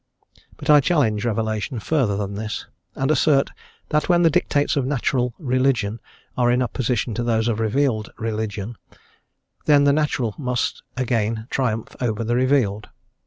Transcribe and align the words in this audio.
But 0.57 0.67
I 0.67 0.79
challenge 0.79 1.25
revelation 1.25 1.79
further 1.79 2.17
than 2.17 2.33
this, 2.33 2.65
and 2.95 3.11
assert 3.11 3.51
that 3.89 4.09
when 4.09 4.23
the 4.23 4.31
dictates 4.31 4.75
of 4.75 4.83
natural_ 4.85 5.31
religion_ 5.39 5.99
are 6.35 6.49
in 6.49 6.63
opposition 6.63 7.13
to 7.13 7.21
those 7.21 7.47
of 7.47 7.59
revealed 7.59 8.11
religion 8.17 8.77
then 9.65 9.83
the 9.83 9.93
natural 9.93 10.33
must 10.39 10.81
again 10.97 11.45
triumph 11.51 11.95
over 12.01 12.23
the 12.23 12.35
revealed. 12.35 12.89